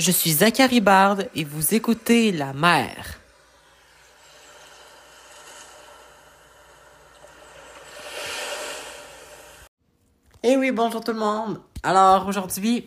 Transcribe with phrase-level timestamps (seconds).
[0.00, 3.20] Je suis Zachary Bard et vous écoutez La Mer.
[10.42, 11.60] Eh oui, bonjour tout le monde.
[11.82, 12.86] Alors aujourd'hui,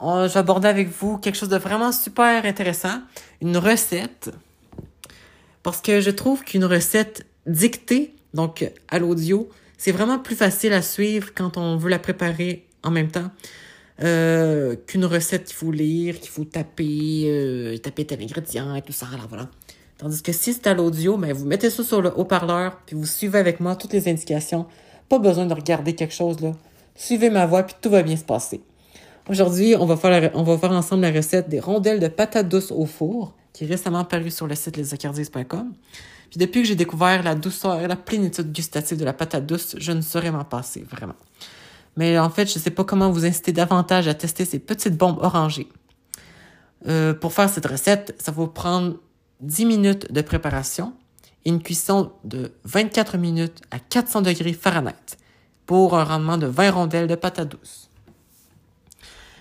[0.00, 3.02] je vais aborder avec vous quelque chose de vraiment super intéressant,
[3.40, 4.32] une recette.
[5.62, 10.82] Parce que je trouve qu'une recette dictée, donc à l'audio, c'est vraiment plus facile à
[10.82, 13.30] suivre quand on veut la préparer en même temps
[14.02, 18.92] euh, qu'une recette qu'il faut lire, qu'il faut taper, euh, taper tel ingrédient et tout
[18.92, 19.06] ça.
[19.12, 19.48] Alors voilà.
[19.98, 23.06] Tandis que si c'est à l'audio, ben, vous mettez ça sur le haut-parleur, puis vous
[23.06, 24.66] suivez avec moi toutes les indications.
[25.08, 26.52] Pas besoin de regarder quelque chose, là.
[26.94, 28.60] Suivez ma voix, puis tout va bien se passer.
[29.28, 33.64] Aujourd'hui, on va faire, ensemble la recette des rondelles de patates douces au four, qui
[33.64, 35.72] est récemment parue sur le site lesacardis.com.
[36.30, 39.76] Puis depuis que j'ai découvert la douceur et la plénitude gustative de la patate douce,
[39.78, 41.14] je ne saurais m'en passer, vraiment.
[41.98, 44.96] Mais en fait, je ne sais pas comment vous inciter davantage à tester ces petites
[44.96, 45.68] bombes orangées.
[46.86, 48.98] Euh, pour faire cette recette, ça va vous prendre
[49.40, 50.94] 10 minutes de préparation
[51.44, 55.16] et une cuisson de 24 minutes à 400 degrés Fahrenheit
[55.66, 57.90] pour un rendement de 20 rondelles de patates douces.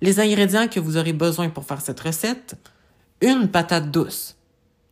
[0.00, 2.56] Les ingrédients que vous aurez besoin pour faire cette recette,
[3.20, 4.34] une patate douce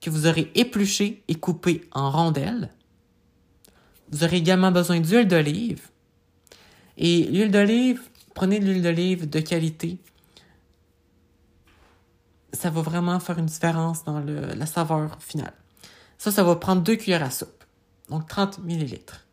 [0.00, 2.70] que vous aurez épluchée et coupée en rondelles.
[4.12, 5.88] Vous aurez également besoin d'huile d'olive.
[6.98, 8.02] Et l'huile d'olive,
[8.34, 9.98] prenez de l'huile d'olive de qualité.
[12.52, 15.54] Ça va vraiment faire une différence dans le- la saveur finale.
[16.18, 17.64] Ça, ça va prendre deux cuillères à soupe,
[18.08, 19.26] donc 30 millilitres.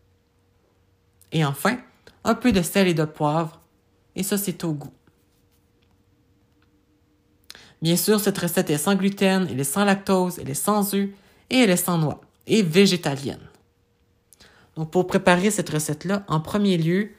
[1.32, 1.78] Et enfin,
[2.24, 3.60] un peu de sel et de poivre,
[4.16, 4.94] et ça, c'est au goût.
[7.82, 11.10] Bien sûr, cette recette est sans gluten, elle est sans lactose, elle est sans œufs
[11.50, 13.42] et elle est sans noix et végétalienne.
[14.76, 17.12] Donc, pour préparer cette recette-là, en premier lieu,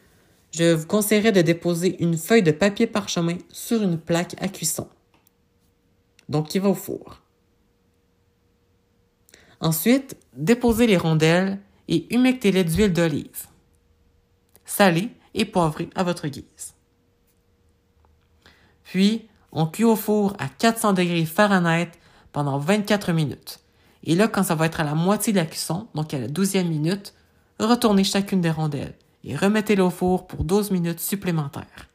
[0.56, 4.88] je vous conseillerais de déposer une feuille de papier parchemin sur une plaque à cuisson.
[6.30, 7.20] Donc, qui va au four.
[9.60, 13.48] Ensuite, déposez les rondelles et humectez-les d'huile d'olive.
[14.64, 16.74] Salez et poivrez à votre guise.
[18.84, 21.92] Puis, on cuit au four à 400 degrés Fahrenheit
[22.32, 23.60] pendant 24 minutes.
[24.04, 26.28] Et là, quand ça va être à la moitié de la cuisson, donc à la
[26.28, 27.14] 12e minute,
[27.60, 28.94] retournez chacune des rondelles
[29.26, 31.88] et remettez-les au four pour 12 minutes supplémentaires.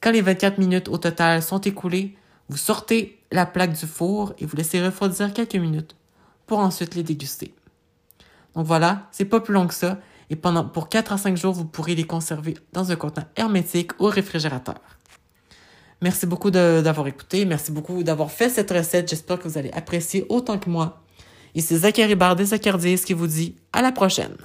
[0.00, 2.16] Quand les 24 minutes au total sont écoulées,
[2.48, 5.96] vous sortez la plaque du four et vous laissez refroidir quelques minutes
[6.46, 7.54] pour ensuite les déguster.
[8.54, 9.98] Donc voilà, c'est pas plus long que ça
[10.28, 13.92] et pendant pour 4 à 5 jours, vous pourrez les conserver dans un contenant hermétique
[14.00, 14.80] au réfrigérateur.
[16.02, 17.44] Merci beaucoup d'avoir écouté.
[17.46, 19.08] Merci beaucoup d'avoir fait cette recette.
[19.08, 21.02] J'espère que vous allez apprécier autant que moi.
[21.54, 24.36] Et c'est Zachary Bard des Zacardis qui vous dit à la prochaine.